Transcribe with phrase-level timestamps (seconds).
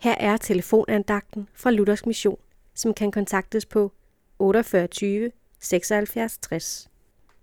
[0.00, 2.38] Her er telefonandagten fra Luthers Mission,
[2.74, 3.92] som kan kontaktes på
[4.38, 6.90] 48 76 60.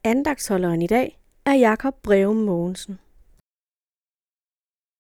[0.04, 2.99] Andagtsholderen i dag er Jakob Breum Mogensen.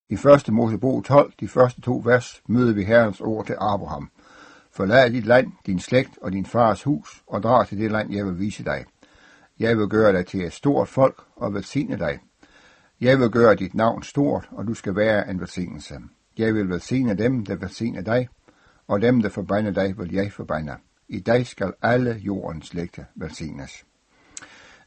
[0.09, 0.53] I 1.
[0.53, 4.11] Mosebog 12, de første to vers, møder vi Herrens ord til Abraham.
[4.71, 8.25] Forlad dit land, din slægt og din fars hus, og drag til det land, jeg
[8.25, 8.85] vil vise dig.
[9.59, 12.19] Jeg vil gøre dig til et stort folk og velsigne dig.
[13.01, 15.99] Jeg vil gøre dit navn stort, og du skal være en velsignelse.
[16.37, 18.29] Jeg vil velsigne dem, der velsigner dig,
[18.87, 20.75] og dem, der forbander dig, vil jeg forbande.
[21.07, 23.85] I dig skal alle jordens slægte velsignes.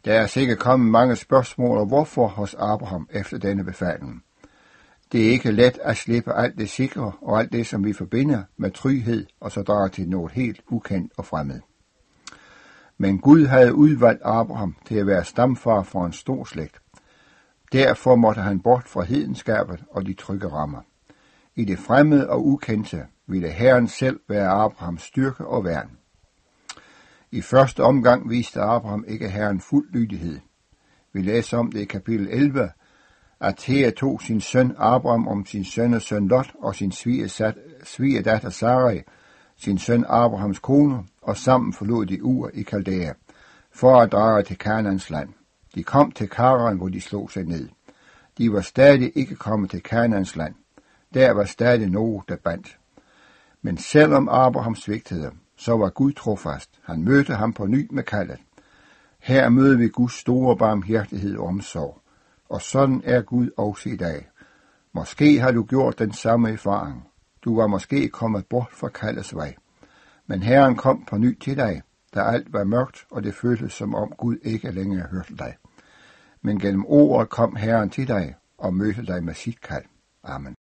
[0.05, 4.23] Der er sikkert kommet mange spørgsmål og hvorfor hos Abraham efter denne befaling.
[5.13, 8.43] Det er ikke let at slippe alt det sikre og alt det, som vi forbinder
[8.57, 11.61] med tryghed, og så drage til noget helt ukendt og fremmed.
[12.99, 16.83] Men Gud havde udvalgt Abraham til at være stamfar for en stor slægt.
[17.73, 20.81] Derfor måtte han bort fra hedenskabet og de trygge rammer.
[21.59, 25.91] I det fremmede og ukendte ville Herren selv være Abrahams styrke og værn.
[27.31, 30.41] I første omgang viste Abraham ikke Herren fuld lydighed.
[31.13, 32.71] Vi læser om det i kapitel 11,
[33.41, 36.93] at Thea tog sin søn Abraham om sin søn og søn Lot og sin
[37.85, 39.03] svigerdatter Sarai,
[39.57, 43.13] sin søn Abrahams kone, og sammen forlod de Ur i Kaldæa,
[43.73, 45.29] for at drage til Kanans land.
[45.75, 47.69] De kom til Karan, hvor de slog sig ned.
[48.39, 50.55] De var stadig ikke kommet til Kanans land.
[51.15, 52.79] Der var stadig noget, der bandt.
[53.63, 56.71] Men selvom Abraham svigtede, så var Gud trofast.
[56.83, 58.39] Han mødte ham på ny med kaldet.
[59.19, 62.03] Her møder vi Guds store barmhjertighed og omsorg.
[62.49, 64.29] Og sådan er Gud også i dag.
[64.93, 67.09] Måske har du gjort den samme erfaring.
[67.45, 69.55] Du var måske kommet bort fra kaldets vej.
[70.27, 71.83] Men Herren kom på ny til dig,
[72.15, 75.57] da alt var mørkt, og det føltes som om Gud ikke længere hørte dig.
[76.43, 79.85] Men gennem ordet kom Herren til dig og mødte dig med sit kald.
[80.25, 80.57] Amen.